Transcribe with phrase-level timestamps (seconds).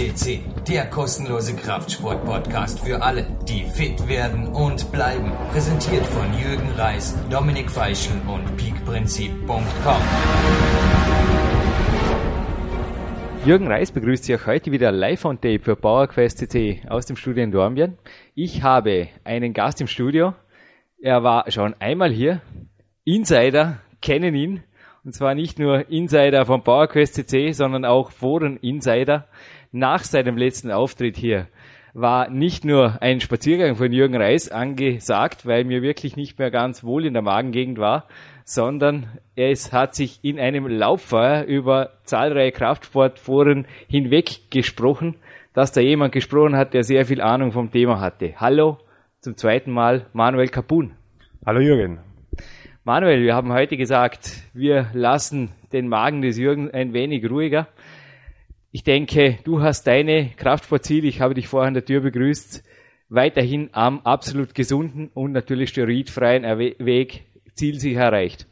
[0.00, 5.30] CC, der kostenlose Kraftsport-Podcast für alle, die fit werden und bleiben.
[5.52, 10.02] Präsentiert von Jürgen Reis, Dominik Feischl und peakprinzip.com.
[13.44, 17.16] Jürgen Reis begrüßt Sie auch heute wieder live on tape für PowerQuest CC aus dem
[17.16, 17.98] Studio in Dornbirn.
[18.34, 20.32] Ich habe einen Gast im Studio.
[20.98, 22.40] Er war schon einmal hier.
[23.04, 24.62] Insider kennen ihn.
[25.04, 29.26] Und zwar nicht nur Insider von PowerQuest CC, sondern auch Foren-Insider.
[29.72, 31.46] Nach seinem letzten Auftritt hier
[31.94, 36.82] war nicht nur ein Spaziergang von Jürgen Reis angesagt, weil mir wirklich nicht mehr ganz
[36.82, 38.08] wohl in der Magengegend war,
[38.44, 45.14] sondern es hat sich in einem Lauffeuer über zahlreiche Kraftsportforen hinweg gesprochen,
[45.52, 48.34] dass da jemand gesprochen hat, der sehr viel Ahnung vom Thema hatte.
[48.38, 48.78] Hallo,
[49.20, 50.94] zum zweiten Mal Manuel Kapun.
[51.46, 52.00] Hallo Jürgen.
[52.82, 57.68] Manuel, wir haben heute gesagt, wir lassen den Magen des Jürgen ein wenig ruhiger.
[58.72, 62.62] Ich denke, du hast deine Kraftsportziele, ich habe dich vorher an der Tür begrüßt,
[63.08, 66.44] weiterhin am absolut gesunden und natürlich steroidfreien
[66.78, 68.46] Weg zielsicher erreicht.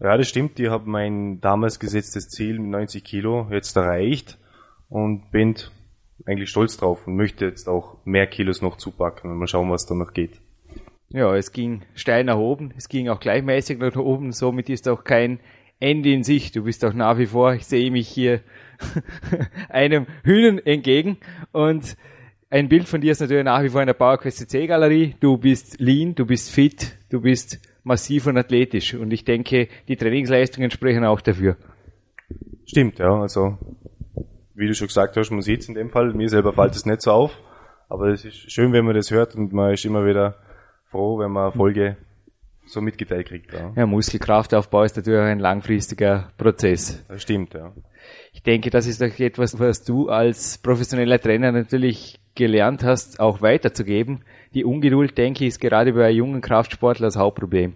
[0.00, 0.58] Ja, das stimmt.
[0.58, 4.36] Ich habe mein damals gesetztes Ziel mit 90 Kilo jetzt erreicht
[4.88, 5.54] und bin
[6.26, 9.86] eigentlich stolz drauf und möchte jetzt auch mehr Kilos noch zupacken und mal schauen, was
[9.86, 10.40] da noch geht.
[11.10, 15.04] Ja, es ging steil nach oben, es ging auch gleichmäßig nach oben, somit ist auch
[15.04, 15.38] kein
[15.78, 16.50] Ende in sich.
[16.50, 18.40] Du bist auch nach wie vor, ich sehe mich hier
[19.68, 21.18] einem Hühnen entgegen.
[21.52, 21.96] Und
[22.50, 25.14] ein Bild von dir ist natürlich nach wie vor in der PowerQuest CC Galerie.
[25.20, 28.94] Du bist lean, du bist fit, du bist massiv und athletisch.
[28.94, 31.56] Und ich denke, die Trainingsleistungen sprechen auch dafür.
[32.66, 33.58] Stimmt, ja, also
[34.54, 36.84] wie du schon gesagt hast, man sieht es in dem Fall, mir selber fällt es
[36.84, 37.38] nicht so auf,
[37.88, 40.36] aber es ist schön, wenn man das hört und man ist immer wieder
[40.90, 41.96] froh, wenn man Folge
[42.72, 43.52] so mitgeteilt kriegt.
[43.52, 43.72] Ja.
[43.76, 47.04] ja, Muskelkraftaufbau ist natürlich ein langfristiger Prozess.
[47.08, 47.72] Das stimmt, ja.
[48.32, 53.42] Ich denke, das ist doch etwas, was du als professioneller Trainer natürlich gelernt hast, auch
[53.42, 54.24] weiterzugeben.
[54.54, 57.74] Die Ungeduld, denke ich, ist gerade bei jungen Kraftsportlern das Hauptproblem.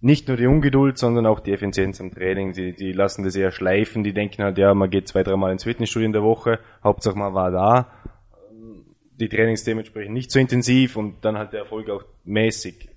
[0.00, 2.52] Nicht nur die Ungeduld, sondern auch die Effizienz am Training.
[2.52, 4.04] Die, die lassen das eher schleifen.
[4.04, 6.60] Die denken halt, ja, man geht zwei, dreimal ins Fitnessstudio in der Woche.
[6.84, 7.90] Hauptsache man war da
[9.18, 12.88] die Trainings dementsprechend nicht so intensiv und dann halt der Erfolg auch mäßig.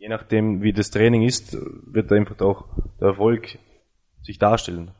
[0.00, 2.64] Je nachdem, wie das Training ist, wird einfach auch
[2.98, 3.58] der Erfolg
[4.22, 4.92] sich darstellen.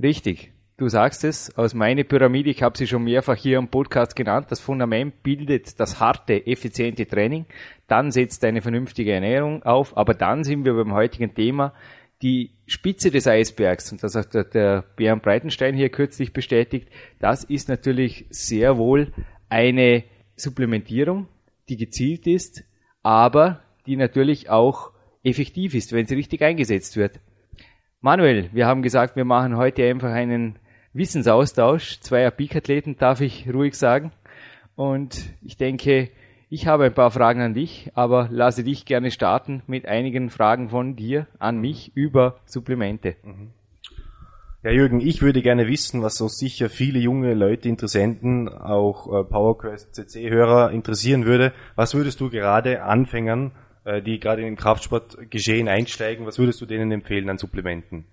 [0.00, 0.52] Richtig.
[0.76, 4.46] Du sagst es, aus meiner Pyramide, ich habe sie schon mehrfach hier im Podcast genannt,
[4.50, 7.46] das Fundament bildet das harte, effiziente Training,
[7.88, 11.74] dann setzt eine vernünftige Ernährung auf, aber dann sind wir beim heutigen Thema,
[12.22, 17.68] die Spitze des Eisbergs, und das hat der Bernd Breitenstein hier kürzlich bestätigt, das ist
[17.68, 19.12] natürlich sehr wohl
[19.48, 20.04] eine
[20.36, 21.26] Supplementierung,
[21.68, 22.62] die gezielt ist,
[23.02, 27.20] aber die natürlich auch effektiv ist, wenn sie richtig eingesetzt wird.
[28.00, 30.58] Manuel, wir haben gesagt, wir machen heute einfach einen
[30.92, 34.12] Wissensaustausch zweier Peak-Athleten, darf ich ruhig sagen.
[34.74, 36.10] Und ich denke,
[36.48, 40.68] ich habe ein paar Fragen an dich, aber lasse dich gerne starten mit einigen Fragen
[40.68, 43.16] von dir an mich über Supplemente.
[44.62, 49.24] Ja, Jürgen, ich würde gerne wissen, was so sicher viele junge Leute, Interessenten, auch äh,
[49.24, 51.52] PowerQuest CC-Hörer interessieren würde.
[51.74, 53.52] Was würdest du gerade Anfängern,
[54.04, 58.04] die gerade in den Kraftsportgeschehen einsteigen, was würdest du denen empfehlen an Supplementen?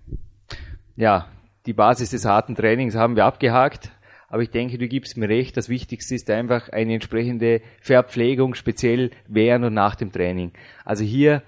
[0.96, 1.28] Ja,
[1.66, 3.90] die Basis des harten Trainings haben wir abgehakt.
[4.28, 9.10] Aber ich denke, du gibst mir recht, das Wichtigste ist einfach eine entsprechende Verpflegung, speziell
[9.26, 10.52] während und nach dem Training.
[10.84, 11.42] Also hier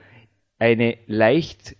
[0.59, 1.77] eine leicht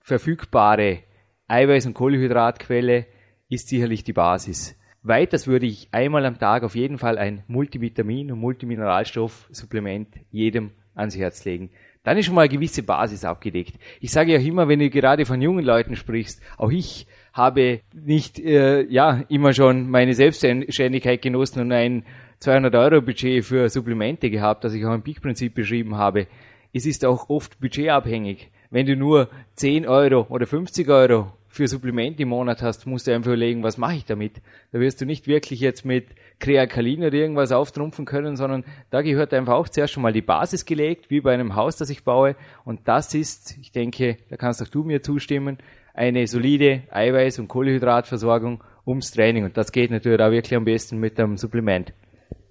[0.00, 1.00] verfügbare
[1.48, 3.06] Eiweiß- und Kohlehydratquelle
[3.48, 4.76] ist sicherlich die Basis.
[5.02, 11.16] Weiters würde ich einmal am Tag auf jeden Fall ein Multivitamin- und Multimineralstoffsupplement jedem ans
[11.16, 11.70] Herz legen.
[12.04, 13.74] Dann ist schon mal eine gewisse Basis abgedeckt.
[14.00, 18.38] Ich sage ja immer, wenn du gerade von jungen Leuten sprichst, auch ich habe nicht
[18.38, 22.04] äh, ja immer schon meine Selbstständigkeit genossen und ein
[22.38, 26.26] 200 Euro Budget für Supplemente gehabt, das ich auch im Peak-Prinzip beschrieben habe.
[26.72, 28.50] Es ist auch oft budgetabhängig.
[28.70, 33.14] Wenn du nur 10 Euro oder 50 Euro für Supplemente im Monat hast, musst du
[33.14, 34.42] einfach überlegen, was mache ich damit?
[34.72, 36.08] Da wirst du nicht wirklich jetzt mit
[36.40, 40.64] Kreakalin oder irgendwas auftrumpfen können, sondern da gehört einfach auch zuerst schon mal die Basis
[40.64, 42.34] gelegt, wie bei einem Haus, das ich baue.
[42.64, 45.58] Und das ist, ich denke, da kannst auch du mir zustimmen,
[45.94, 49.44] eine solide Eiweiß- und Kohlehydratversorgung ums Training.
[49.44, 51.92] Und das geht natürlich auch wirklich am besten mit einem Supplement.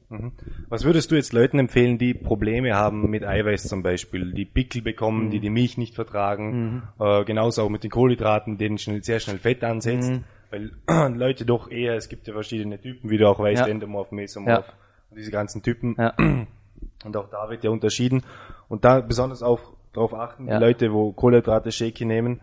[0.09, 0.31] Mhm.
[0.69, 4.81] Was würdest du jetzt Leuten empfehlen, die Probleme haben mit Eiweiß zum Beispiel, die Pickel
[4.81, 5.29] bekommen, mhm.
[5.31, 7.05] die die Milch nicht vertragen, mhm.
[7.05, 10.23] äh, genauso auch mit den Kohlenhydraten, denen schnell, sehr schnell Fett ansetzt, mhm.
[10.50, 10.71] weil
[11.17, 13.67] Leute doch eher, es gibt ja verschiedene Typen, wie du auch weißt, ja.
[13.67, 14.73] Endomorph, Mesomorph, ja.
[15.09, 15.95] und diese ganzen Typen.
[15.97, 16.13] Ja.
[17.06, 18.23] Und auch da wird ja unterschieden.
[18.69, 22.39] Und da besonders auch darauf achten, die Leute, wo Kohlenhydrate Shaky nehmen,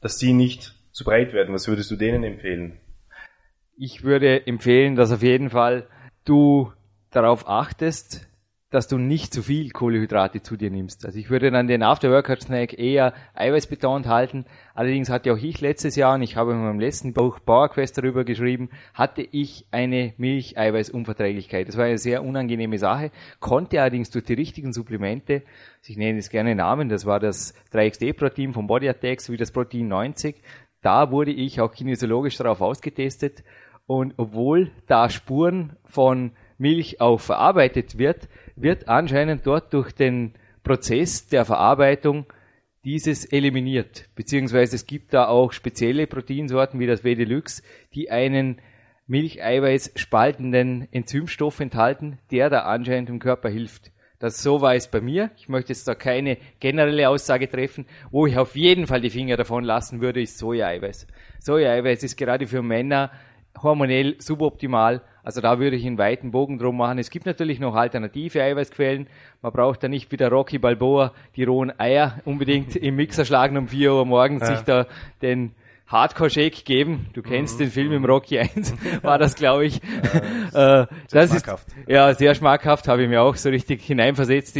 [0.00, 1.54] dass sie nicht zu breit werden.
[1.54, 2.78] Was würdest du denen empfehlen?
[3.76, 5.86] Ich würde empfehlen, dass auf jeden Fall
[6.24, 6.72] du
[7.14, 8.26] darauf achtest,
[8.74, 11.06] dass du nicht zu viel Kohlehydrate zu dir nimmst.
[11.06, 14.46] Also ich würde dann den After-Workout-Snack eher eiweißbetont halten.
[14.74, 18.24] Allerdings hatte auch ich letztes Jahr, und ich habe in meinem letzten Buch PowerQuest darüber
[18.24, 21.68] geschrieben, hatte ich eine Milch-Eiweiß-Unverträglichkeit.
[21.68, 25.42] Das war eine sehr unangenehme Sache, konnte allerdings durch die richtigen Supplemente,
[25.86, 29.86] ich nenne es gerne Namen, das war das 3XD-Protein von Body Attacks wie das Protein
[29.86, 30.34] 90,
[30.82, 33.44] da wurde ich auch kinesiologisch darauf ausgetestet
[33.86, 41.26] und obwohl da Spuren von Milch auch verarbeitet wird, wird anscheinend dort durch den Prozess
[41.26, 42.26] der Verarbeitung
[42.84, 44.08] dieses eliminiert.
[44.14, 47.62] Beziehungsweise es gibt da auch spezielle Proteinsorten wie das W-Deluxe,
[47.94, 48.60] die einen
[49.06, 53.90] Milcheiweiß spaltenden Enzymstoff enthalten, der da anscheinend im Körper hilft.
[54.18, 55.30] Das so war es bei mir.
[55.36, 57.84] Ich möchte jetzt da keine generelle Aussage treffen.
[58.10, 61.06] Wo ich auf jeden Fall die Finger davon lassen würde, ist Sojaeiweiß.
[61.40, 63.10] Sojaeiweiß ist gerade für Männer
[63.62, 66.98] hormonell suboptimal also da würde ich einen weiten Bogen drum machen.
[66.98, 69.08] Es gibt natürlich noch alternative Eiweißquellen.
[69.40, 73.56] Man braucht da nicht wie der Rocky Balboa die rohen Eier unbedingt im Mixer schlagen
[73.56, 74.54] um 4 Uhr morgens ja.
[74.54, 74.86] sich da
[75.22, 75.54] den
[75.86, 77.06] Hardcore-Shake geben.
[77.14, 77.64] Du kennst mhm.
[77.64, 79.80] den Film im Rocky 1, war das, glaube ich.
[80.52, 81.68] Ja, äh, das schmackhaft.
[81.68, 84.58] ist ja sehr schmackhaft, habe ich mir auch so richtig hineinversetzt.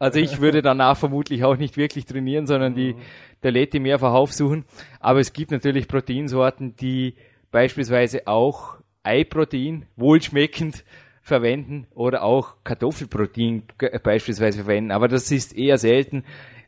[0.00, 2.96] Also ich würde danach vermutlich auch nicht wirklich trainieren, sondern die
[3.42, 3.84] Toilette mhm.
[3.84, 4.64] mehrfach aufsuchen.
[4.98, 7.14] Aber es gibt natürlich Proteinsorten, die
[7.50, 10.84] beispielsweise auch Eiprotein wohlschmeckend
[11.22, 13.64] verwenden oder auch Kartoffelprotein
[14.02, 14.90] beispielsweise verwenden.
[14.90, 16.24] Aber das ist eher selten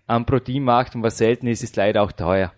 [0.06, 2.52] am Proteinmarkt und was selten ist, ist leider auch teuer.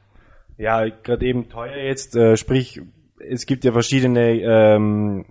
[0.57, 2.81] Ja, gerade eben teuer jetzt, äh, sprich,
[3.19, 5.25] es gibt ja verschiedene ähm,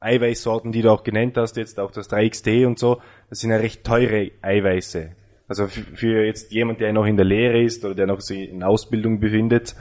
[0.00, 3.00] Eiweißsorten, die du auch genannt hast, jetzt auch das 3XT und so,
[3.30, 5.12] das sind ja recht teure Eiweiße.
[5.48, 8.64] Also für jetzt jemand, der noch in der Lehre ist oder der noch sich in
[8.64, 9.76] Ausbildung befindet,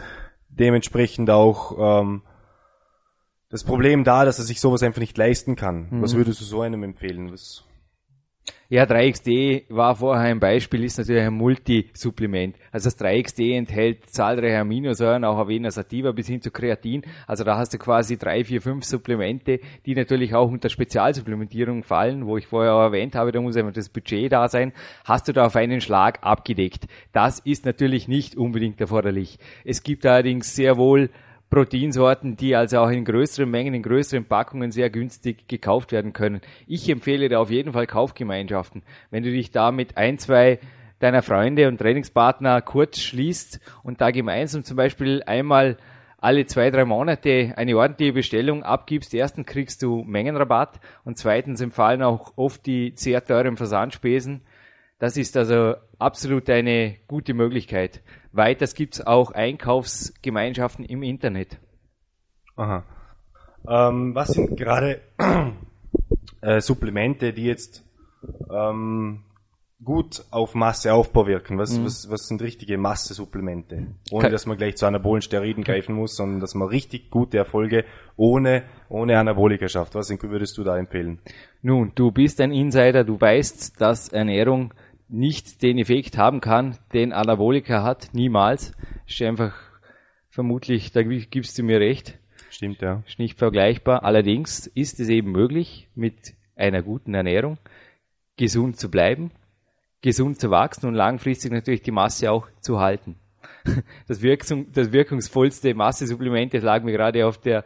[0.59, 2.21] dementsprechend auch ähm,
[3.49, 5.87] das Problem da, dass er sich sowas einfach nicht leisten kann.
[5.89, 6.01] Mhm.
[6.01, 7.31] Was würdest du so einem empfehlen?
[7.31, 7.63] Was
[8.67, 12.55] ja, 3XD war vorher ein Beispiel, ist natürlich ein Multisupplement.
[12.71, 17.03] Also das 3XD enthält zahlreiche Aminosäuren, auch Avena sativa bis hin zu Kreatin.
[17.27, 22.25] Also da hast du quasi drei, vier, fünf Supplemente, die natürlich auch unter Spezialsupplementierung fallen,
[22.25, 24.73] wo ich vorher auch erwähnt habe, da muss einfach das Budget da sein.
[25.03, 26.85] Hast du da auf einen Schlag abgedeckt.
[27.13, 29.37] Das ist natürlich nicht unbedingt erforderlich.
[29.63, 31.11] Es gibt allerdings sehr wohl
[31.49, 36.41] Proteinsorten, die also auch in größeren Mengen, in größeren Packungen sehr günstig gekauft werden können.
[36.67, 38.83] Ich empfehle dir auf jeden Fall Kaufgemeinschaften.
[39.11, 40.59] Wenn du dich da mit ein, zwei
[40.99, 45.77] deiner Freunde und Trainingspartner kurz schließt und da gemeinsam zum Beispiel einmal
[46.17, 52.01] alle zwei, drei Monate eine ordentliche Bestellung abgibst, erstens kriegst du Mengenrabatt und zweitens empfallen
[52.01, 54.41] auch oft die sehr teuren Versandspesen.
[54.97, 58.01] Das ist also absolut eine gute Möglichkeit.
[58.35, 61.57] Weiters gibt es auch Einkaufsgemeinschaften im Internet.
[62.55, 62.83] Aha.
[63.67, 65.01] Ähm, was sind gerade
[66.41, 67.83] äh, Supplemente, die jetzt
[68.53, 69.23] ähm,
[69.83, 71.57] gut auf Masseaufbau wirken?
[71.57, 71.85] Was, mhm.
[71.85, 73.87] was, was sind richtige Massesupplemente?
[74.11, 77.85] Ohne dass man gleich zu anabolen Steroiden greifen muss, sondern dass man richtig gute Erfolge
[78.17, 79.95] ohne, ohne Anabolika schafft.
[79.95, 81.19] Was würdest du da empfehlen?
[81.61, 84.73] Nun, du bist ein Insider, du weißt, dass Ernährung
[85.07, 88.73] nicht den Effekt haben kann, den Anabolika hat, niemals.
[89.07, 89.53] Ist einfach
[90.29, 92.17] vermutlich, da gibst du mir recht.
[92.49, 93.03] Stimmt, ja.
[93.07, 94.03] Ist nicht vergleichbar.
[94.03, 97.57] Allerdings ist es eben möglich, mit einer guten Ernährung
[98.37, 99.31] gesund zu bleiben,
[100.01, 103.15] gesund zu wachsen und langfristig natürlich die Masse auch zu halten.
[104.07, 107.63] Das, Wirksum, das wirkungsvollste Massesupplement, das lag mir gerade auf der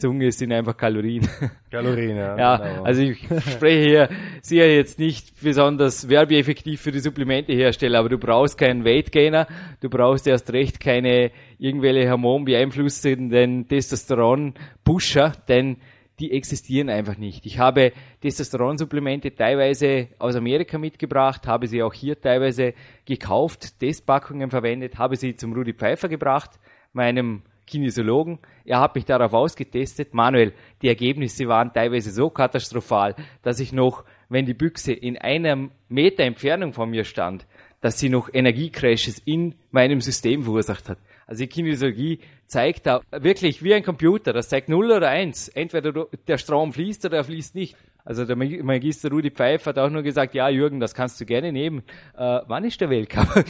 [0.00, 1.28] Zunge sind einfach Kalorien.
[1.70, 2.36] Kalorien, ja.
[2.36, 2.82] ja genau.
[2.82, 4.08] also ich spreche hier
[4.42, 9.46] sicher jetzt nicht besonders werbeeffektiv für die Supplementehersteller, aber du brauchst keinen Weight Gainer,
[9.80, 15.76] du brauchst erst recht keine irgendwelche hormonbeeinflussenden Testosteron-Pusher, denn
[16.20, 17.46] die existieren einfach nicht.
[17.46, 22.74] Ich habe Testosteronsupplemente teilweise aus Amerika mitgebracht, habe sie auch hier teilweise
[23.06, 26.50] gekauft, Testpackungen verwendet, habe sie zum Rudi Pfeiffer gebracht,
[26.92, 28.38] meinem Kinesiologen.
[28.64, 30.12] Er hat mich darauf ausgetestet.
[30.12, 35.70] Manuel, die Ergebnisse waren teilweise so katastrophal, dass ich noch, wenn die Büchse in einem
[35.88, 37.46] Meter Entfernung von mir stand,
[37.80, 40.98] dass sie noch Energiecrashes in meinem System verursacht hat.
[41.26, 45.48] Also die Kinesiologie zeigt da wirklich wie ein Computer, das zeigt 0 oder 1.
[45.48, 47.76] Entweder der Strom fließt oder er fließt nicht.
[48.04, 51.52] Also der Magister Rudi Pfeiffer hat auch nur gesagt, ja Jürgen, das kannst du gerne
[51.52, 51.82] nehmen.
[52.16, 53.28] Äh, wann ist der Weltcup?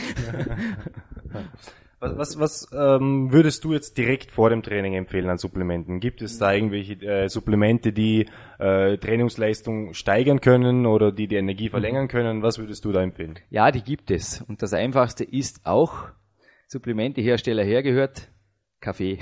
[2.00, 6.00] Was, was, ähm, würdest du jetzt direkt vor dem Training empfehlen an Supplementen?
[6.00, 8.26] Gibt es da irgendwelche äh, Supplemente, die
[8.59, 11.73] äh, Trainingsleistung steigern können oder die die Energie mhm.
[11.73, 12.42] verlängern können?
[12.42, 13.38] Was würdest du da empfehlen?
[13.50, 14.40] Ja, die gibt es.
[14.40, 16.09] Und das Einfachste ist auch,
[16.69, 18.30] Supplementehersteller hergehört,
[18.80, 19.18] Kaffee.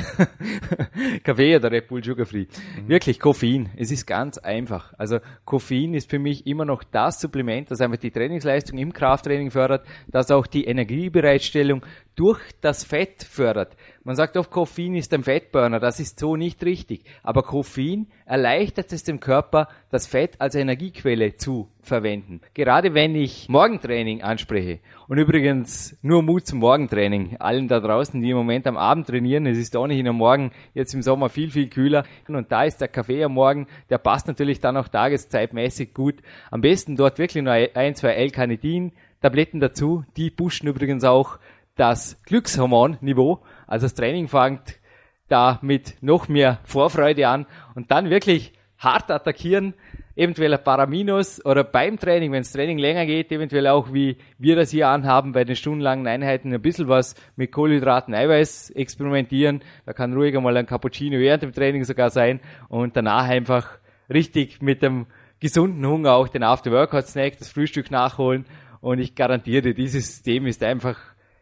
[1.25, 2.47] Kaffee oder Red Bull Sugar Free.
[2.77, 2.89] Mhm.
[2.89, 3.71] Wirklich Koffein.
[3.77, 4.95] Es ist ganz einfach.
[4.97, 9.51] Also Koffein ist für mich immer noch das Supplement, das einfach die Trainingsleistung im Krafttraining
[9.51, 11.85] fördert, das auch die Energiebereitstellung
[12.15, 13.77] durch das Fett fördert.
[14.09, 15.81] Man sagt oft, Koffein ist ein Fettburner.
[15.81, 17.03] Das ist so nicht richtig.
[17.23, 22.41] Aber Koffein erleichtert es dem Körper, das Fett als Energiequelle zu verwenden.
[22.55, 24.79] Gerade wenn ich Morgentraining anspreche.
[25.09, 27.37] Und übrigens nur Mut zum Morgentraining.
[27.39, 29.45] Allen da draußen, die im Moment am Abend trainieren.
[29.45, 32.05] Es ist auch nicht am Morgen, jetzt im Sommer viel, viel kühler.
[32.29, 36.15] Und da ist der Kaffee am Morgen, der passt natürlich dann auch tageszeitmäßig gut.
[36.51, 40.03] Am besten dort wirklich nur ein, zwei L-Carnitin, Tabletten dazu.
[40.17, 41.39] Die pushen übrigens auch
[41.79, 43.41] das Glückshormonniveau.
[43.69, 44.81] Also das Training fängt
[45.29, 49.75] da mit noch mehr Vorfreude an und dann wirklich hart attackieren,
[50.17, 54.57] eventuell ein Paraminus oder beim Training, wenn das Training länger geht, eventuell auch wie wir
[54.57, 59.61] das hier anhaben, bei den stundenlangen Einheiten ein bisschen was mit Kohlenhydraten, Eiweiß experimentieren.
[59.87, 63.79] Da kann ruhig einmal ein Cappuccino während dem Training sogar sein und danach einfach
[64.13, 65.07] richtig mit dem
[65.41, 68.47] gesunden Hunger auch den After-Workout-Snack, das Frühstück nachholen
[68.81, 70.99] und ich garantiere, dieses System ist einfach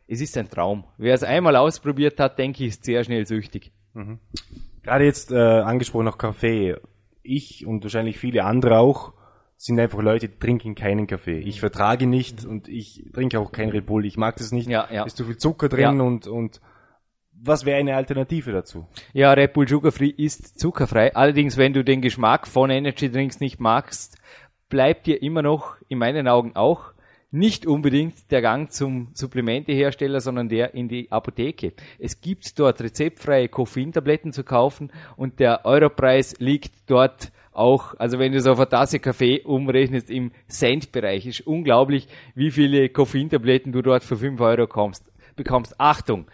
[0.06, 0.84] es ist ein Traum.
[0.98, 3.72] Wer es einmal ausprobiert hat, denke ich, ist sehr schnell süchtig.
[3.94, 4.20] Mhm.
[4.82, 6.76] Gerade jetzt äh, angesprochen noch Kaffee.
[7.22, 9.12] Ich und wahrscheinlich viele andere auch
[9.56, 11.38] sind einfach Leute, die trinken keinen Kaffee.
[11.38, 14.04] Ich vertrage nicht und ich trinke auch kein Red Bull.
[14.04, 14.68] Ich mag das nicht.
[14.68, 15.04] Ja, ja.
[15.04, 16.02] Ist zu viel Zucker drin ja.
[16.02, 16.60] und, und
[17.32, 18.86] was wäre eine Alternative dazu?
[19.12, 21.14] Ja, Red Bull Sugar Free ist zuckerfrei.
[21.14, 24.18] Allerdings, wenn du den Geschmack von Energy Drinks nicht magst,
[24.68, 26.92] bleibt dir immer noch, in meinen Augen auch,
[27.36, 31.74] nicht unbedingt der Gang zum Supplementehersteller, sondern der in die Apotheke.
[31.98, 38.32] Es gibt dort rezeptfreie Koffeintabletten zu kaufen und der Europreis liegt dort auch, also wenn
[38.32, 41.26] du es auf eine Tasse Kaffee umrechnest, im Cent-Bereich.
[41.26, 45.04] Ist unglaublich, wie viele Koffeintabletten du dort für 5 Euro kommst,
[45.36, 45.78] bekommst.
[45.78, 46.26] Achtung!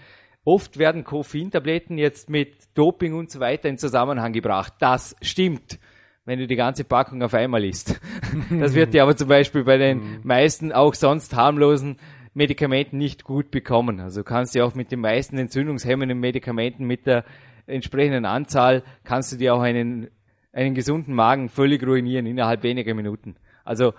[0.45, 4.73] Oft werden Koffeintabletten jetzt mit Doping und so weiter in Zusammenhang gebracht.
[4.81, 5.79] Das stimmt
[6.25, 8.01] wenn du die ganze Packung auf einmal isst.
[8.51, 10.21] Das wird dir aber zum Beispiel bei den mhm.
[10.23, 11.97] meisten auch sonst harmlosen
[12.35, 14.01] Medikamenten nicht gut bekommen.
[14.01, 17.25] Also kannst du auch mit den meisten entzündungshemmenden Medikamenten mit der
[17.67, 20.09] entsprechenden Anzahl kannst du dir auch einen,
[20.53, 23.37] einen gesunden Magen völlig ruinieren innerhalb weniger Minuten.
[23.65, 23.95] Also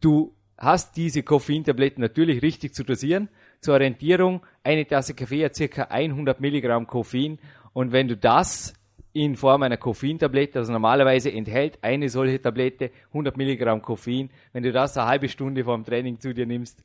[0.00, 3.28] du hast diese Koffeintabletten natürlich richtig zu dosieren.
[3.60, 7.38] Zur Orientierung, eine Tasse Kaffee hat circa 100 Milligramm Koffein
[7.72, 8.74] und wenn du das
[9.12, 10.58] in Form einer Koffeintablette.
[10.58, 14.30] Also normalerweise enthält eine solche Tablette 100 Milligramm Koffein.
[14.52, 16.82] Wenn du das eine halbe Stunde vor dem Training zu dir nimmst,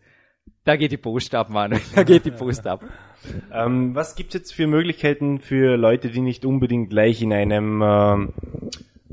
[0.64, 1.80] da geht die Post ab, Mann.
[1.96, 2.84] Da geht die Post ab.
[3.54, 8.34] ähm, was gibt's jetzt für Möglichkeiten für Leute, die nicht unbedingt gleich in einem ähm,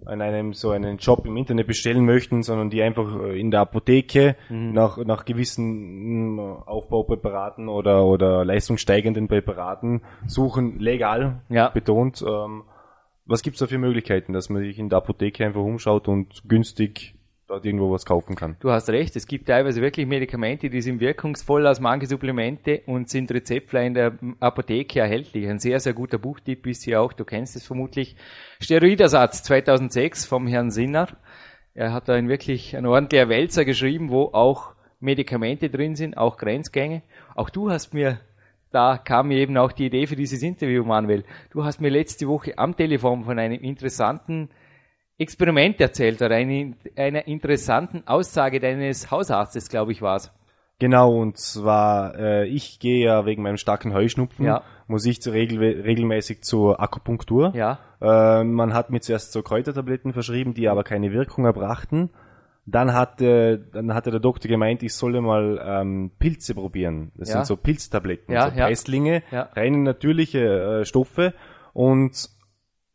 [0.06, 3.61] an einem so einen Job im Internet bestellen möchten, sondern die einfach äh, in der
[3.61, 4.73] Apotheke mhm.
[4.73, 11.68] nach, nach gewissen Aufbaupräparaten oder, oder leistungssteigenden Präparaten suchen, legal ja.
[11.68, 12.23] betont.
[12.26, 12.64] Ähm,
[13.26, 17.14] was gibt's da für Möglichkeiten, dass man sich in der Apotheke einfach umschaut und günstig
[17.47, 18.57] dort irgendwo was kaufen kann?
[18.61, 23.09] Du hast recht, es gibt teilweise wirklich Medikamente, die sind wirkungsvoller als manche Supplemente und
[23.09, 25.49] sind rezeptfrei in der Apotheke erhältlich.
[25.49, 28.16] Ein sehr, sehr guter Buchtipp ist hier auch, du kennst es vermutlich,
[28.61, 31.09] Steroidersatz 2006 vom Herrn Sinner.
[31.75, 36.37] Er hat da ein wirklich ein ordentlicher Wälzer geschrieben, wo auch Medikamente drin sind, auch
[36.37, 37.02] Grenzgänge.
[37.35, 38.21] Auch du hast mir
[38.75, 41.25] da kam mir eben auch die Idee für dieses Interview, Manuel.
[41.50, 44.49] Du hast mir letzte Woche am Telefon von einem interessanten
[45.16, 50.33] Experiment erzählt oder eine, einer interessanten Aussage deines Hausarztes, glaube ich, war es.
[50.81, 54.62] Genau, und zwar, äh, ich gehe ja wegen meinem starken Heuschnupfen, ja.
[54.88, 57.52] muss ich zu regel regelmäßig zur Akupunktur.
[57.54, 57.78] Ja.
[58.00, 62.11] Äh, man hat mir zuerst so Kräutertabletten verschrieben, die aber keine Wirkung erbrachten.
[62.66, 67.12] Dann hatte, dann hatte der Doktor gemeint, ich solle mal ähm, Pilze probieren.
[67.16, 67.35] Das ja.
[67.35, 69.50] sind so Pilztabletten, ja, so Preislinge, ja.
[69.54, 71.35] reine natürliche äh, Stoffe.
[71.75, 72.30] Und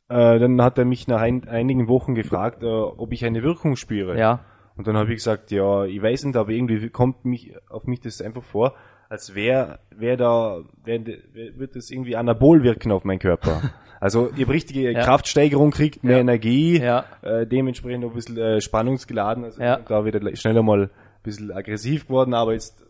[0.10, 3.76] äh, dann hat er mich nach ein, einigen Wochen gefragt, äh, ob ich eine Wirkung
[3.76, 4.18] spüre.
[4.18, 4.46] Ja.
[4.76, 8.00] Und dann habe ich gesagt, ja, ich weiß nicht, aber irgendwie kommt mich auf mich
[8.00, 8.74] das einfach vor,
[9.10, 13.62] als wäre wär da, wär, wird das irgendwie anabol wirken auf meinen Körper.
[14.02, 15.02] Also ihr habt richtige ja.
[15.02, 16.22] Kraftsteigerung kriegt, mehr ja.
[16.22, 17.04] Energie, ja.
[17.22, 19.76] Äh, dementsprechend auch ein bisschen äh, spannungsgeladen, also ja.
[19.76, 20.90] da wieder schneller mal ein
[21.22, 22.82] bisschen aggressiv geworden, aber ist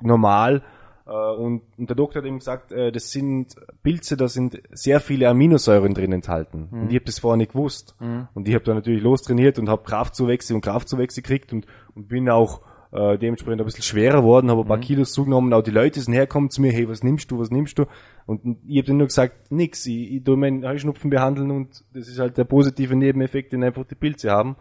[0.00, 0.62] normal.
[1.06, 5.00] Äh, und, und, der Doktor hat eben gesagt, äh, das sind Pilze, da sind sehr
[5.00, 6.68] viele Aminosäuren drin enthalten.
[6.70, 6.82] Mhm.
[6.82, 7.96] Und ich habe das vorher nicht gewusst.
[7.98, 8.28] Mhm.
[8.34, 11.66] Und ich habe da natürlich lostrainiert und habe Kraftzuwächse und Kraftzuwächse gekriegt und,
[11.96, 12.60] und bin auch
[12.94, 14.82] äh, dementsprechend ein bisschen schwerer worden, habe ein paar mhm.
[14.82, 17.78] Kilos zugenommen, auch die Leute sind herkommen zu mir, hey, was nimmst du, was nimmst
[17.78, 17.86] du?
[18.26, 22.08] Und ich habe dann nur gesagt, nix, ich, ich tue meinen Heuschnupfen behandeln und das
[22.08, 24.56] ist halt der positive Nebeneffekt, den einfach die Pilze haben.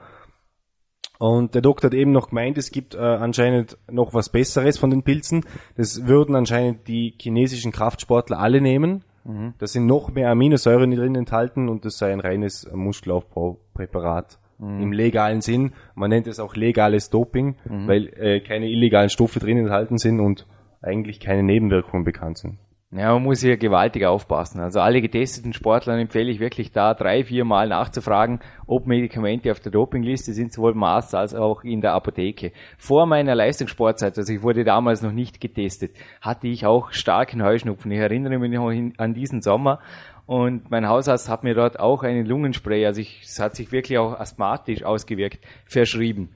[1.19, 4.89] Und der Doktor hat eben noch gemeint, es gibt äh, anscheinend noch was Besseres von
[4.89, 5.45] den Pilzen.
[5.77, 9.05] Das würden anscheinend die chinesischen Kraftsportler alle nehmen.
[9.23, 9.53] Mhm.
[9.57, 14.39] Da sind noch mehr Aminosäuren drin enthalten und das sei ein reines Muskelaufbaupräparat.
[14.59, 14.81] Mhm.
[14.81, 15.73] Im legalen Sinn.
[15.95, 17.87] Man nennt es auch legales Doping, mhm.
[17.87, 20.47] weil äh, keine illegalen Stoffe drin enthalten sind und
[20.81, 22.59] eigentlich keine Nebenwirkungen bekannt sind.
[22.95, 24.59] Ja, man muss hier gewaltig aufpassen.
[24.59, 29.59] Also alle getesteten Sportlern empfehle ich wirklich da drei, vier Mal nachzufragen, ob Medikamente auf
[29.59, 32.51] der Dopingliste sind, sowohl im Arzt als auch in der Apotheke.
[32.77, 37.91] Vor meiner Leistungssportzeit, also ich wurde damals noch nicht getestet, hatte ich auch starken Heuschnupfen.
[37.91, 39.79] Ich erinnere mich noch an diesen Sommer
[40.27, 43.97] und mein Hausarzt hat mir dort auch einen Lungenspray, also ich, es hat sich wirklich
[43.97, 46.29] auch asthmatisch ausgewirkt, verschrieben.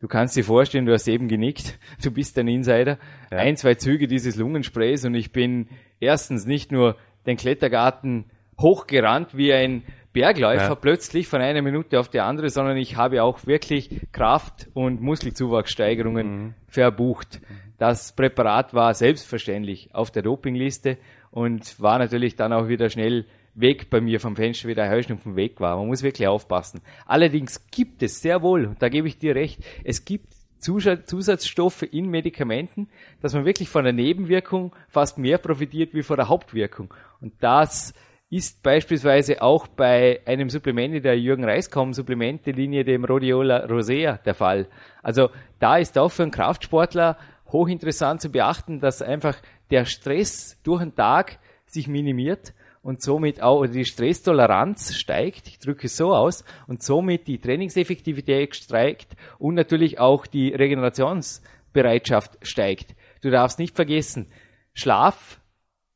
[0.00, 2.98] Du kannst dir vorstellen, du hast eben genickt, du bist ein Insider.
[3.32, 3.38] Ja.
[3.38, 5.68] Ein, zwei Züge dieses Lungensprays und ich bin
[6.00, 8.24] erstens nicht nur den Klettergarten
[8.60, 10.74] hochgerannt wie ein Bergläufer ja.
[10.74, 16.26] plötzlich von einer Minute auf die andere, sondern ich habe auch wirklich Kraft- und Muskelzuwachssteigerungen
[16.26, 16.54] mhm.
[16.66, 17.40] verbucht.
[17.78, 20.98] Das Präparat war selbstverständlich auf der Dopingliste
[21.30, 25.36] und war natürlich dann auch wieder schnell weg bei mir vom Fenster, wie der Heuschnupfen
[25.36, 25.76] weg war.
[25.76, 26.80] Man muss wirklich aufpassen.
[27.06, 32.08] Allerdings gibt es sehr wohl, und da gebe ich dir recht, es gibt Zusatzstoffe in
[32.10, 32.88] Medikamenten,
[33.20, 36.92] dass man wirklich von der Nebenwirkung fast mehr profitiert wie von der Hauptwirkung.
[37.20, 37.94] Und das
[38.30, 44.34] ist beispielsweise auch bei einem Supplement in der Jürgen Reiskom Supplementelinie, dem Rhodiola rosea, der
[44.34, 44.66] Fall.
[45.02, 47.16] Also da ist auch für einen Kraftsportler
[47.50, 49.36] hochinteressant zu beachten, dass einfach
[49.70, 52.52] der Stress durch den Tag sich minimiert
[52.88, 58.56] und somit auch die Stresstoleranz steigt, ich drücke es so aus, und somit die Trainingseffektivität
[58.56, 62.94] steigt und natürlich auch die Regenerationsbereitschaft steigt.
[63.20, 64.32] Du darfst nicht vergessen,
[64.72, 65.38] Schlaf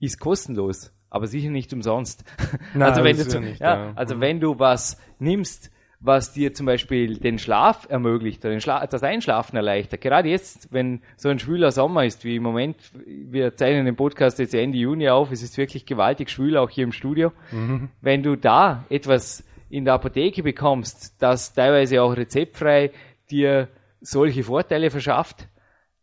[0.00, 2.24] ist kostenlos, aber sicher nicht umsonst.
[2.74, 3.92] Nein, also wenn du, ja, ja.
[3.94, 4.20] also mhm.
[4.20, 5.70] wenn du was nimmst,
[6.04, 10.00] was dir zum Beispiel den Schlaf ermöglicht oder Schla das Einschlafen erleichtert.
[10.00, 14.40] Gerade jetzt, wenn so ein schwüler Sommer ist, wie im Moment, wir zeichnen den Podcast
[14.40, 17.32] jetzt Ende Juni auf, es ist wirklich gewaltig schwül, auch hier im Studio.
[17.52, 17.88] Mhm.
[18.00, 22.90] Wenn du da etwas in der Apotheke bekommst, das teilweise auch rezeptfrei
[23.30, 23.68] dir
[24.00, 25.46] solche Vorteile verschafft,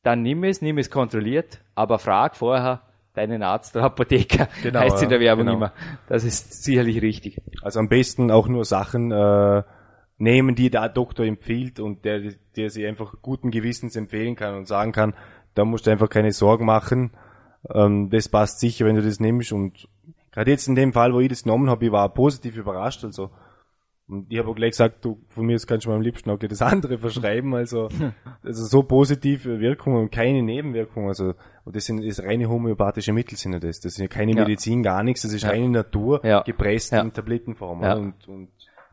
[0.01, 2.81] dann nimm es, nimm es kontrolliert, aber frag vorher,
[3.13, 5.57] deinen Arzt oder Apotheker, genau, heißt in der Werbung genau.
[5.57, 5.73] immer.
[6.07, 7.41] Das ist sicherlich richtig.
[7.61, 9.63] Also am besten auch nur Sachen äh,
[10.19, 14.67] nehmen, die der Doktor empfiehlt und der, der sie einfach guten Gewissens empfehlen kann und
[14.67, 15.15] sagen kann,
[15.55, 17.11] da musst du einfach keine Sorgen machen.
[17.73, 19.51] Ähm, das passt sicher, wenn du das nimmst.
[19.51, 19.87] Und
[20.31, 23.03] gerade jetzt in dem Fall, wo ich das genommen habe, ich war positiv überrascht.
[23.03, 23.31] Also
[24.09, 26.39] und ich habe auch gleich gesagt, du, von mir kannst du mir am liebsten auch
[26.39, 27.53] das andere verschreiben.
[27.53, 27.89] Also,
[28.43, 31.09] also so positive Wirkungen und keine Nebenwirkungen.
[31.09, 33.79] Also, und das sind das reine homöopathische Mittel sind ja das.
[33.79, 34.41] Das ist ja keine ja.
[34.41, 35.21] Medizin, gar nichts.
[35.21, 35.49] Das ist ja.
[35.49, 36.41] reine Natur, ja.
[36.41, 37.81] gepresst in Tablettenform.
[37.81, 38.49] Und, und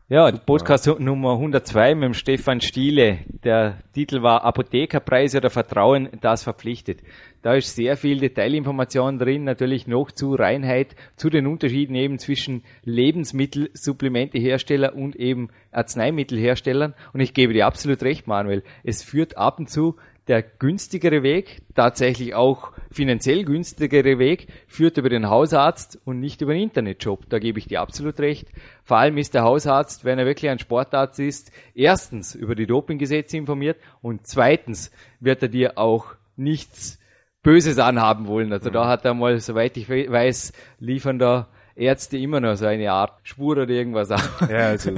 [0.09, 3.25] ja, Podcast Nummer 102 mit dem Stefan Stiele.
[3.43, 7.01] Der Titel war Apothekerpreise oder Vertrauen, das verpflichtet.
[7.41, 12.63] Da ist sehr viel Detailinformation drin, natürlich noch zu Reinheit, zu den Unterschieden eben zwischen
[12.85, 16.93] Lebensmittelsupplementehersteller und eben Arzneimittelherstellern.
[17.11, 18.63] Und ich gebe dir absolut recht, Manuel.
[18.85, 25.09] Es führt ab und zu der günstigere Weg, tatsächlich auch finanziell günstigere Weg, führt über
[25.09, 27.29] den Hausarzt und nicht über den Internetshop.
[27.29, 28.49] Da gebe ich dir absolut recht.
[28.83, 33.37] Vor allem ist der Hausarzt, wenn er wirklich ein Sportarzt ist, erstens über die Dopinggesetze
[33.37, 36.99] informiert und zweitens wird er dir auch nichts
[37.43, 38.51] Böses anhaben wollen.
[38.51, 42.91] Also da hat er mal, soweit ich weiß, liefern da Ärzte immer noch so eine
[42.91, 44.49] Art Spur oder irgendwas auch.
[44.49, 44.91] Ja, also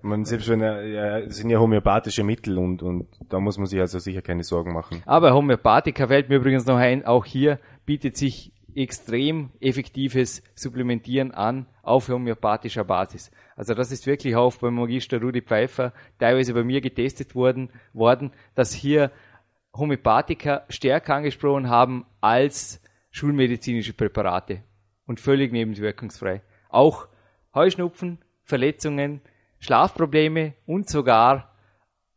[0.00, 3.98] man selbst wenn ja, sind ja homöopathische Mittel und, und da muss man sich also
[3.98, 5.02] sicher keine Sorgen machen.
[5.04, 11.66] Aber Homöopathika fällt mir übrigens noch ein, auch hier bietet sich extrem effektives Supplementieren an
[11.82, 13.30] auf homöopathischer Basis.
[13.54, 18.32] Also das ist wirklich auch beim Magister Rudi Pfeiffer teilweise bei mir getestet worden, worden
[18.54, 19.10] dass hier
[19.76, 24.62] Homöopathika stärker angesprochen haben als schulmedizinische Präparate
[25.06, 26.42] und völlig nebenwirkungsfrei.
[26.68, 27.08] Auch
[27.54, 29.20] Heuschnupfen, Verletzungen,
[29.58, 31.54] Schlafprobleme und sogar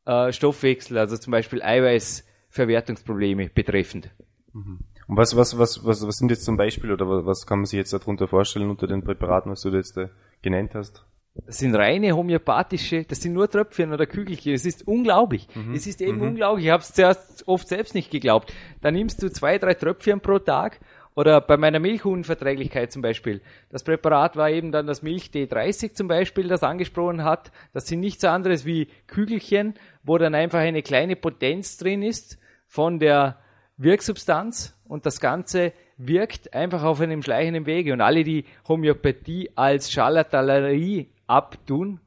[0.05, 4.11] äh, Stoffwechsel, also zum Beispiel Eiweißverwertungsprobleme betreffend.
[4.53, 4.79] Mhm.
[5.07, 7.77] Und was, was, was, was, was sind jetzt zum Beispiel oder was kann man sich
[7.77, 10.09] jetzt darunter vorstellen unter den Präparaten, was du jetzt äh,
[10.41, 11.05] genannt hast?
[11.45, 14.53] Das sind reine homöopathische, das sind nur Tröpfchen oder Kügelchen.
[14.53, 15.47] Es ist unglaublich.
[15.53, 15.73] Mhm.
[15.73, 16.29] Es ist eben mhm.
[16.29, 16.65] unglaublich.
[16.65, 18.53] Ich habe es zuerst oft selbst nicht geglaubt.
[18.81, 20.79] Da nimmst du zwei, drei Tröpfchen pro Tag
[21.15, 23.41] oder bei meiner Milchunverträglichkeit zum Beispiel.
[23.69, 27.51] Das Präparat war eben dann das Milch D30 zum Beispiel, das angesprochen hat.
[27.73, 32.99] Das sind nichts anderes wie Kügelchen, wo dann einfach eine kleine Potenz drin ist von
[32.99, 33.39] der
[33.77, 37.93] Wirksubstanz und das Ganze wirkt einfach auf einem schleichenden Wege.
[37.93, 41.99] Und alle, die Homöopathie als Scharlatanerie abtun,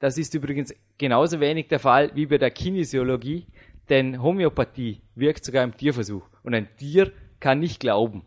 [0.00, 3.46] das ist übrigens genauso wenig der Fall wie bei der Kinesiologie,
[3.88, 6.28] denn Homöopathie wirkt sogar im Tierversuch.
[6.42, 8.24] Und ein Tier kann nicht glauben,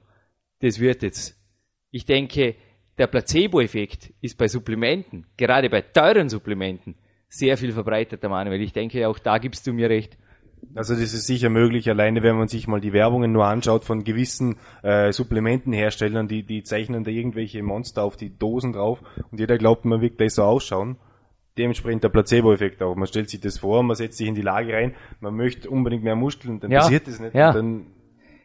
[0.61, 1.37] das wird jetzt.
[1.91, 2.55] Ich denke,
[2.97, 6.95] der Placebo-Effekt ist bei Supplementen, gerade bei teuren Supplementen,
[7.27, 8.61] sehr viel verbreiteter, Manuel.
[8.61, 10.17] Ich denke, auch da gibst du mir recht.
[10.75, 14.03] Also das ist sicher möglich, alleine wenn man sich mal die Werbungen nur anschaut von
[14.03, 19.57] gewissen äh, Supplementenherstellern, die, die zeichnen da irgendwelche Monster auf die Dosen drauf und jeder
[19.57, 20.97] glaubt, man wird so ausschauen.
[21.57, 22.95] Dementsprechend der Placebo-Effekt auch.
[22.95, 26.03] Man stellt sich das vor, man setzt sich in die Lage rein, man möchte unbedingt
[26.03, 26.81] mehr Muskeln, dann Ja.
[26.81, 27.33] passiert das nicht.
[27.33, 27.49] Ja.
[27.49, 27.85] Und dann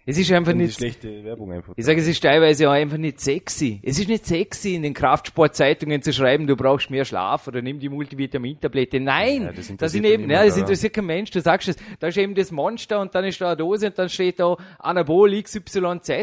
[0.09, 1.73] Es ist einfach nicht, schlechte Werbung einfach.
[1.77, 3.81] ich sage, es ist teilweise auch einfach nicht sexy.
[3.83, 7.81] Es ist nicht sexy, in den Kraftsportzeitungen zu schreiben, du brauchst mehr Schlaf oder nimm
[7.81, 9.01] die Multivitamintablette.
[9.01, 11.33] Nein, Ja, das das, interessiert sind eben, ja, das interessiert kein Mensch.
[11.33, 13.99] Du sagst es, da ist eben das Monster und dann ist da eine Dose und
[13.99, 15.81] dann steht da Anabol XYZ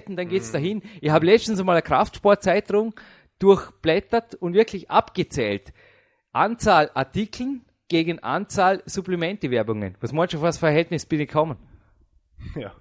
[0.07, 0.53] und dann geht's Mhm.
[0.53, 0.81] dahin.
[1.01, 2.93] Ich habe letztens einmal eine Kraftsportzeitung
[3.39, 5.73] durchblättert und wirklich abgezählt.
[6.31, 9.97] Anzahl Artikeln gegen Anzahl Supplementewerbungen.
[9.99, 11.57] Was meinst du, auf was Verhältnis bin ich gekommen?
[12.55, 12.73] Ja.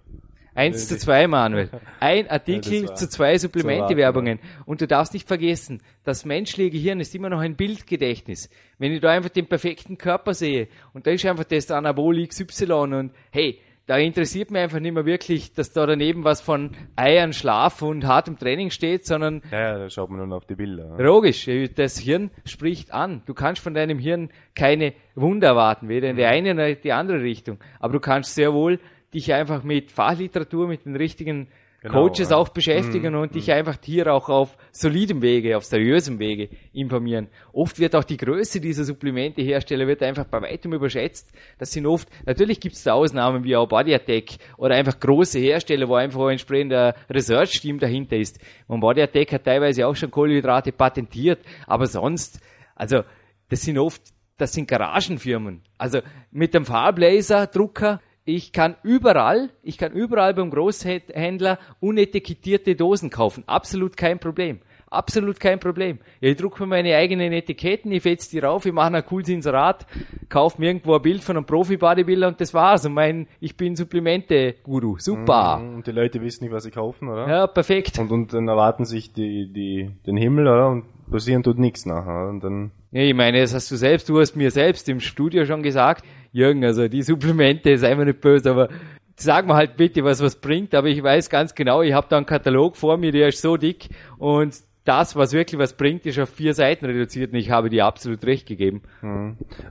[0.55, 1.71] Eins zu zwei, Manuel.
[2.01, 4.38] Ein Ja, Artikel war zu zwei Supplementewerbungen.
[4.67, 8.51] Und du darfst nicht vergessen, das menschliche Gehirn ist immer noch ein Bildgedächtnis.
[8.79, 12.73] Wenn ich da einfach den perfekten Körper sehe und da ist einfach das Anabol XY
[12.73, 17.33] und hey, da interessiert mich einfach nicht mehr wirklich, dass da daneben was von Eiern,
[17.33, 20.97] Schlaf und hartem Training steht, sondern Ja, ja, da schaut man nur auf die Bilder.
[20.99, 21.05] ja.
[21.05, 23.23] Logisch, das Hirn spricht an.
[23.27, 26.93] Du kannst von deinem Hirn keine Wunder erwarten, weder in die eine noch in die
[26.93, 27.59] andere Richtung.
[27.81, 28.79] Aber du kannst sehr wohl
[29.14, 31.48] dich einfach mit Fachliteratur, mit den richtigen
[31.83, 32.37] Genau, Coaches ja.
[32.37, 37.27] auch beschäftigen und dich einfach hier auch auf solidem Wege, auf seriösem Wege informieren.
[37.53, 41.33] Oft wird auch die Größe dieser Supplementehersteller wird einfach bei weitem überschätzt.
[41.59, 45.40] Das sind oft, natürlich gibt es da Ausnahmen wie auch Body Attack oder einfach große
[45.40, 48.38] Hersteller, wo einfach ein entsprechender Research-Team dahinter ist.
[48.68, 52.38] Und Body Attack hat teilweise auch schon Kohlenhydrate patentiert, aber sonst,
[52.77, 53.03] also
[53.48, 54.03] das sind oft,
[54.38, 55.62] das sind Garagenfirmen.
[55.79, 55.98] Also
[56.31, 63.45] mit dem Farblaser-Drucker ich kann überall, ich kann überall beim Großhändler unetikettierte Dosen kaufen.
[63.47, 64.61] Absolut kein Problem.
[64.93, 66.01] Absolut kein Problem.
[66.21, 69.87] Ich drucke mir meine eigenen Etiketten, ich fetz die rauf, ich mache ein cooles Inserat,
[70.29, 72.85] kaufe mir irgendwo ein Bild von einem Profi-Bodybuilder und das war's.
[72.85, 74.99] Und mein, ich bin Supplemente-Guru.
[74.99, 75.63] Super.
[75.63, 77.27] Und die Leute wissen nicht, was sie kaufen, oder?
[77.27, 77.99] Ja, perfekt.
[77.99, 80.69] Und, und dann erwarten sich die, die, den Himmel, oder?
[80.69, 82.29] Und passieren tut nichts nachher.
[82.29, 85.44] Und dann, Ja, ich meine, das hast du selbst, du hast mir selbst im Studio
[85.44, 88.68] schon gesagt, Jürgen, also die Supplemente, sei mir nicht böse, aber
[89.16, 92.16] sag mir halt bitte, was was bringt, aber ich weiß ganz genau, ich habe da
[92.16, 96.18] einen Katalog vor mir, der ist so dick und das, was wirklich was bringt, ist
[96.18, 98.83] auf vier Seiten reduziert und ich habe dir absolut recht gegeben.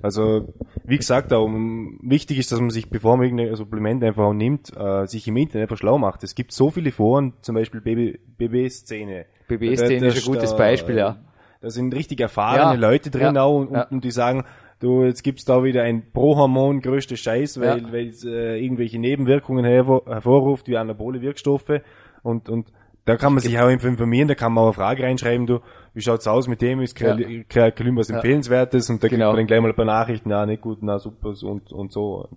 [0.02, 0.54] also,
[0.86, 4.34] wie gesagt, auch, um, wichtig ist, dass man sich, bevor man irgendein Supplement einfach auch
[4.34, 6.24] nimmt, äh, sich im Internet einfach schlau macht.
[6.24, 9.26] Es gibt so viele Foren, zum Beispiel BB, BB-Szene.
[9.50, 11.18] BB-Szene ist ein gutes Beispiel, ja.
[11.62, 13.84] Da sind richtig erfahrene Ja, Leute drin ja, auch und, ja.
[13.84, 14.44] und die sagen,
[14.80, 17.92] du, jetzt gibt's da wieder ein Prohormon, größte Scheiß, weil, Ja.
[17.94, 21.82] weil es äh, irgendwelche Nebenwirkungen hervor, hervorruft, wie anabole Wirkstoffe
[22.24, 22.68] und, und
[23.06, 25.60] da kann man sich auch informieren, da kann man auch eine Frage reinschreiben, du,
[25.96, 29.30] wie schaut's aus mit dem, ist Kreal- Kreakalin was empfehlenswertes und da kriegt Genau.
[29.32, 31.92] man dann gleich mal ein paar Nachrichten, na, nicht gut, na, super so und, und
[31.92, 32.28] so.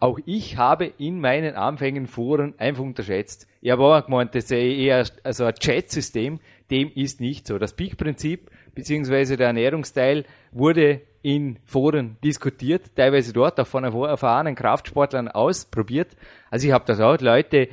[0.00, 3.48] Auch ich habe in meinen Anfängen Foren einfach unterschätzt.
[3.60, 6.38] Ich habe auch gemeint, das sei eher also ein Chat-System,
[6.70, 7.58] dem ist nicht so.
[7.58, 15.26] Das Peak-Prinzip beziehungsweise der Ernährungsteil wurde in Foren diskutiert, teilweise dort auch von erfahrenen Kraftsportlern
[15.26, 16.16] ausprobiert.
[16.48, 17.70] Also ich habe das auch Leute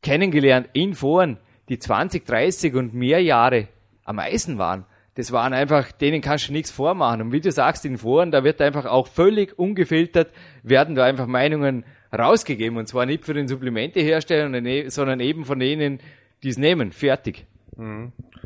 [0.00, 3.66] kennengelernt in Foren, die 20, 30 und mehr Jahre
[4.04, 4.84] am Eisen waren.
[5.16, 7.20] Das waren einfach, denen kannst du nichts vormachen.
[7.20, 11.26] Und wie du sagst, in Foren, da wird einfach auch völlig ungefiltert, werden da einfach
[11.26, 11.84] Meinungen
[12.16, 12.78] rausgegeben.
[12.78, 15.98] Und zwar nicht für den Supplementehersteller, sondern eben von denen,
[16.44, 16.92] die es nehmen.
[16.92, 17.44] Fertig.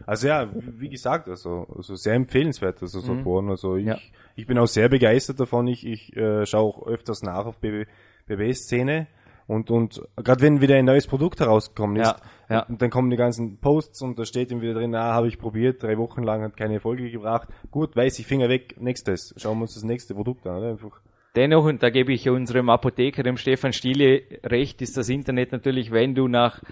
[0.07, 3.49] Also ja, wie gesagt, also, also sehr empfehlenswert, also so Foren.
[3.51, 3.99] Also ich, Ja.
[4.37, 5.67] ich bin auch sehr begeistert davon.
[5.67, 7.87] Ich, ich äh, schaue auch öfters nach auf BB
[8.27, 9.09] BB-Szene.
[9.49, 12.17] Und, und gerade wenn wieder ein neues Produkt herausgekommen ist, Ja,
[12.49, 12.63] ja.
[12.67, 15.39] Und, dann kommen die ganzen Posts und da steht ihm wieder drin, ah, habe ich
[15.39, 17.49] probiert, drei Wochen lang hat keine Erfolge gebracht.
[17.71, 19.35] Gut, weiß ich, Finger weg, nächstes.
[19.37, 20.59] Schauen wir uns das nächste Produkt an.
[20.59, 20.71] Oder?
[20.71, 21.01] Einfach.
[21.35, 25.91] Dennoch, und da gebe ich unserem Apotheker, dem Stefan Stiele, recht, ist das Internet natürlich,
[25.91, 26.63] wenn du nach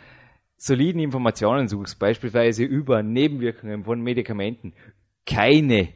[0.61, 4.75] soliden Informationen suchst, beispielsweise über Nebenwirkungen von Medikamenten,
[5.25, 5.89] keine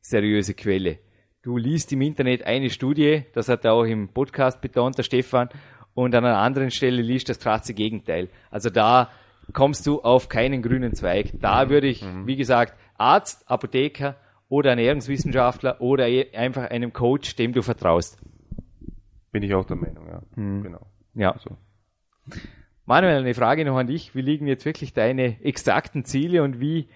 [0.00, 0.98] seriöse Quelle.
[1.42, 5.50] Du liest im Internet eine Studie, das hat er auch im Podcast betont, der Stefan,
[5.92, 8.30] und an einer anderen Stelle liest das krasse Gegenteil.
[8.50, 9.10] Also da
[9.52, 11.32] kommst du auf keinen grünen Zweig.
[11.40, 14.16] Da würde ich, wie gesagt, Arzt, Apotheker
[14.48, 18.18] oder Ernährungswissenschaftler oder einfach einem Coach, dem du vertraust.
[19.30, 20.22] Bin ich auch der Meinung, ja.
[20.36, 20.86] Genau.
[21.14, 21.38] Ja.
[21.38, 21.50] So.
[22.86, 24.14] Manuel, eine Frage noch an dich.
[24.14, 26.88] Wie liegen jetzt wirklich deine exakten Ziele und wie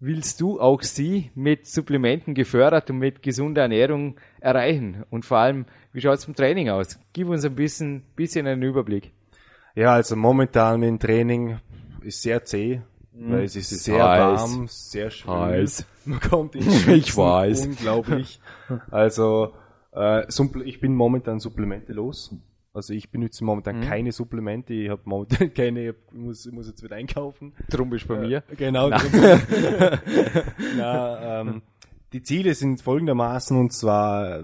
[0.00, 5.04] willst du auch sie mit Supplementen gefördert und mit gesunder Ernährung erreichen?
[5.10, 6.98] Und vor allem, wie schaut es im Training aus?
[7.12, 9.12] Gib uns ein bisschen, bisschen einen Überblick.
[9.74, 11.58] Ja, also momentan dem Training
[12.02, 12.80] ist sehr zäh.
[13.12, 14.40] weil es ist sehr Heiß.
[14.40, 15.34] warm, sehr schwül.
[15.34, 15.86] Heiß.
[16.06, 17.66] Man kommt in Ich Schwitzen, weiß.
[17.66, 18.40] Unglaublich.
[18.90, 19.52] Also,
[19.94, 20.26] äh,
[20.64, 22.34] ich bin momentan supplementelos.
[22.74, 26.82] Also ich benutze momentan keine Supplemente, ich habe momentan keine, ich muss, ich muss jetzt
[26.82, 27.52] wieder einkaufen.
[27.70, 28.42] Drum bist du bei mir.
[28.56, 28.88] Genau.
[30.76, 31.62] Na, ähm,
[32.12, 34.40] die Ziele sind folgendermaßen und zwar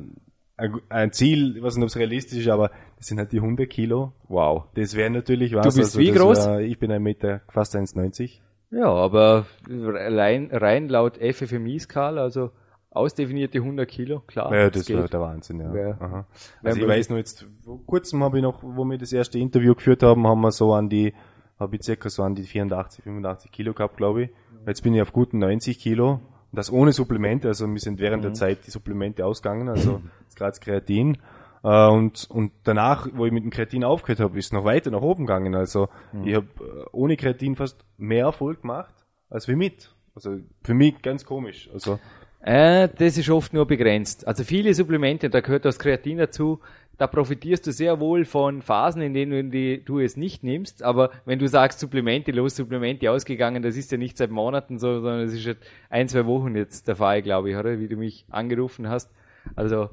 [0.56, 3.40] äh, ein, Ziel, ich weiß nicht, ob es realistisch ist, aber das sind halt die
[3.40, 4.12] 100 Kilo.
[4.28, 4.66] Wow.
[4.74, 5.74] Das wäre natürlich was.
[5.74, 6.46] bist wie das groß?
[6.46, 8.38] Wär, ich bin ein Meter, fast 1,90.
[8.70, 12.52] Ja, aber rein, rein laut FFMI-Skala, also
[12.90, 14.54] ausdefinierte 100 Kilo, klar.
[14.54, 14.96] Ja, das geht.
[14.96, 15.72] wäre der Wahnsinn, ja.
[15.72, 16.26] Wär- Aha.
[16.62, 19.74] Also ich weiß nur jetzt, vor kurzem habe ich noch, wo wir das erste Interview
[19.74, 21.14] geführt haben, haben wir so an die,
[21.58, 24.30] habe ich circa so an die 84, 85 Kilo gehabt, glaube ich.
[24.66, 26.14] Jetzt bin ich auf guten 90 Kilo.
[26.52, 28.26] Und das ohne Supplemente, also mir sind während Mhm.
[28.28, 30.00] der Zeit die Supplemente ausgegangen, also
[30.38, 31.18] das Kreatin.
[31.62, 35.02] Äh, und, und danach, wo ich mit dem Kreatin aufgehört habe, ist noch weiter nach
[35.02, 35.54] oben gegangen.
[35.54, 36.26] Also Mhm.
[36.26, 38.94] ich habe äh, ohne Kreatin fast mehr Erfolg gemacht
[39.28, 39.94] als wie mit.
[40.14, 41.70] Also für mich ganz komisch.
[41.72, 42.00] Also
[42.42, 44.26] Äh, das ist oft nur begrenzt.
[44.26, 46.60] Also viele Supplemente, da gehört das Kreatin dazu,
[46.96, 49.50] da profitierst du sehr wohl von Phasen, in denen
[49.84, 50.82] du, es nicht nimmst.
[50.82, 55.00] Aber wenn du sagst, Supplemente, los, Supplemente ausgegangen, das ist ja nicht seit Monaten so,
[55.00, 55.56] sondern es ist schon
[55.88, 57.78] ein, zwei Wochen jetzt der Fall, glaube ich, oder?
[57.78, 59.10] Wie du mich angerufen hast.
[59.56, 59.88] Also,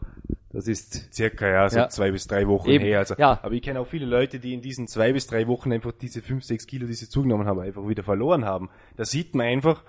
[0.51, 1.89] das ist, Circa, ja, so Ja.
[1.89, 2.99] zwei bis drei Wochen Eben, her.
[2.99, 3.39] Also, ja.
[3.41, 6.21] Aber ich kenne auch viele Leute, die in diesen zwei bis drei Wochen einfach diese
[6.21, 8.69] fünf, sechs Kilo, die sie zugenommen haben, einfach wieder verloren haben.
[8.97, 9.83] Da sieht man einfach,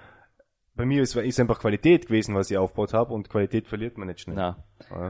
[0.79, 4.07] bei mir ist, ist einfach Qualität gewesen, was ich aufgebaut habe und Qualität verliert man
[4.09, 4.39] nicht schnell.
[4.39, 4.57] Ja.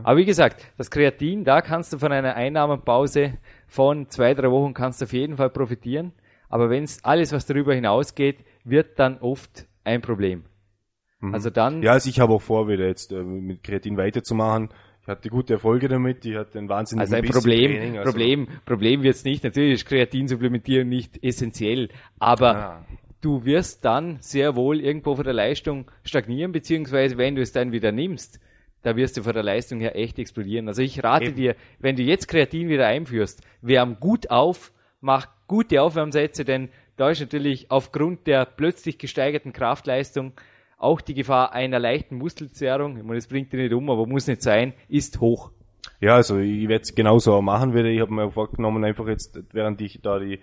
[0.03, 3.35] Aber wie gesagt, das Kreatin, da kannst du von einer Einnahmenpause
[3.69, 6.13] von zwei, drei Wochen kannst du auf jeden Fall profitieren.
[6.49, 10.45] Aber wenn es alles, was darüber hinausgeht, wird dann oft ein Problem.
[11.33, 11.83] Also dann, Mhm.
[11.83, 14.71] Ja, also ich habe auch vor, wieder jetzt äh, mit Kreatin weiterzumachen.
[15.03, 18.49] Ich hatte gute Erfolge damit, ich hatte einen wahnsinnigen also ein Problem, Training, also- Problem,
[18.65, 19.43] Problem wird's nicht.
[19.45, 22.85] Natürlich ist Kreatinsupplementieren nicht essentiell, aber Ah.
[23.21, 27.73] Du wirst dann sehr wohl irgendwo von der Leistung stagnieren, beziehungsweise wenn du es dann
[27.73, 28.41] wieder nimmst,
[28.83, 30.69] da wirst du von der Leistung her echt explodieren.
[30.69, 31.37] Also ich rate Eben.
[31.37, 37.11] dir, wenn du jetzt Kreatin wieder einführst, wärm gut auf, mach gute Aufwärmsätze, denn da
[37.11, 40.33] ist natürlich aufgrund der plötzlich gesteigerten Kraftleistung
[40.77, 44.29] auch die Gefahr einer leichten Muskelzerrung, ich meine, das bringt dir nicht um, aber muss
[44.29, 45.51] nicht sein, ist hoch.
[46.01, 47.87] Ja, also ich werde es genauso auch machen wieder.
[47.87, 50.39] Ich habe mir vorgenommen, einfach jetzt, während ich da die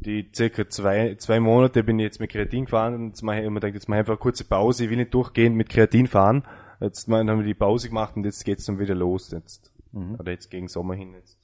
[0.00, 3.44] die circa zwei, zwei Monate bin ich jetzt mit Kreatin gefahren und jetzt mache ich
[3.44, 6.06] immer gedacht, jetzt mache ich einfach eine kurze Pause, ich will nicht durchgehend mit Kreatin
[6.06, 6.44] fahren.
[6.80, 9.72] Jetzt mal- haben wir die Pause gemacht und jetzt geht's dann wieder los jetzt.
[10.18, 11.38] Oder jetzt gegen Sommer hin jetzt.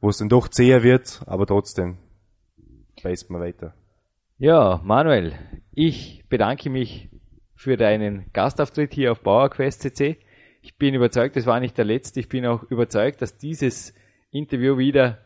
[0.00, 1.98] Wo es dann doch zäher wird, aber trotzdem
[3.02, 3.74] beißt man weiter.
[4.38, 5.32] Ja, Manuel,
[5.74, 7.08] ich bedanke mich
[7.56, 10.18] für deinen Gastauftritt hier auf PowerQuest CC.
[10.62, 12.20] Ich bin überzeugt, das war nicht der letzte.
[12.20, 13.94] Ich bin auch überzeugt, dass dieses
[14.30, 15.18] Interview wieder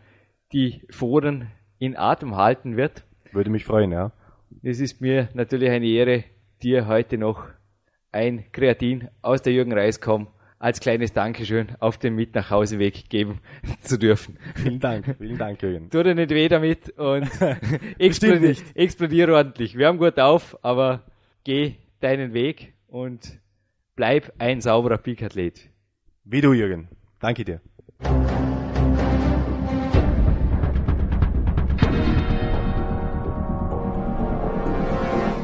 [0.52, 1.48] die Foren
[1.82, 3.02] in Atem halten wird.
[3.32, 4.12] Würde mich freuen, ja.
[4.62, 6.22] Es ist mir natürlich eine Ehre,
[6.62, 7.48] dir heute noch
[8.12, 10.28] ein Kreatin aus der Jürgen Reiskom
[10.60, 13.40] als kleines Dankeschön auf dem Mit nach Hauseweg geben
[13.82, 14.38] zu dürfen.
[14.54, 15.90] Vielen Dank, vielen Dank, Jürgen.
[15.90, 17.28] Tu dir nicht weh damit und
[17.98, 18.76] explodier, nicht.
[18.76, 19.76] explodier ordentlich.
[19.76, 21.02] Wir haben gut auf, aber
[21.42, 23.40] geh deinen Weg und
[23.96, 25.68] bleib ein sauberer Peak-Athlet.
[26.22, 26.86] Wie du, Jürgen.
[27.18, 27.60] Danke dir.